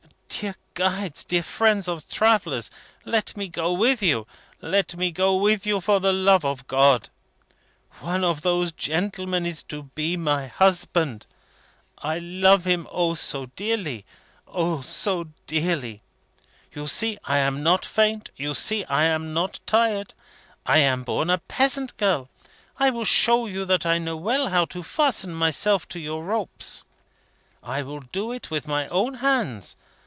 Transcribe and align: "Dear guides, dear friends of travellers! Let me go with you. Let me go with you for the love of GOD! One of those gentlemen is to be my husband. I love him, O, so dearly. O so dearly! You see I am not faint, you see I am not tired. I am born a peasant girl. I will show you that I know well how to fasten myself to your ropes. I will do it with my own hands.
"Dear 0.43 0.55
guides, 0.73 1.23
dear 1.23 1.43
friends 1.43 1.87
of 1.87 2.09
travellers! 2.09 2.71
Let 3.05 3.37
me 3.37 3.47
go 3.47 3.73
with 3.73 4.01
you. 4.01 4.25
Let 4.59 4.95
me 4.97 5.11
go 5.11 5.35
with 5.35 5.67
you 5.67 5.79
for 5.81 5.99
the 5.99 6.11
love 6.13 6.43
of 6.43 6.65
GOD! 6.65 7.11
One 7.99 8.23
of 8.23 8.41
those 8.41 8.71
gentlemen 8.71 9.45
is 9.45 9.61
to 9.63 9.83
be 9.83 10.17
my 10.17 10.47
husband. 10.47 11.27
I 11.99 12.17
love 12.17 12.65
him, 12.65 12.87
O, 12.89 13.13
so 13.13 13.47
dearly. 13.55 14.03
O 14.47 14.81
so 14.81 15.25
dearly! 15.45 16.01
You 16.73 16.87
see 16.87 17.19
I 17.25 17.37
am 17.37 17.61
not 17.61 17.85
faint, 17.85 18.31
you 18.35 18.55
see 18.55 18.83
I 18.85 19.03
am 19.03 19.35
not 19.35 19.59
tired. 19.67 20.15
I 20.65 20.79
am 20.79 21.03
born 21.03 21.29
a 21.29 21.37
peasant 21.37 21.95
girl. 21.97 22.31
I 22.79 22.89
will 22.89 23.05
show 23.05 23.45
you 23.45 23.63
that 23.65 23.85
I 23.85 23.99
know 23.99 24.17
well 24.17 24.47
how 24.47 24.65
to 24.65 24.81
fasten 24.81 25.35
myself 25.35 25.87
to 25.89 25.99
your 25.99 26.23
ropes. 26.23 26.83
I 27.61 27.83
will 27.83 27.99
do 27.99 28.31
it 28.31 28.49
with 28.49 28.67
my 28.67 28.87
own 28.87 29.15
hands. 29.15 29.75